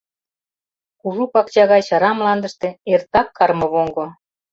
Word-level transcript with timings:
Кужу 0.99 1.23
пакча 1.33 1.63
гай 1.71 1.81
чара 1.87 2.11
мландыште— 2.17 2.67
эртак 2.93 3.27
кармывоҥго. 3.37 4.05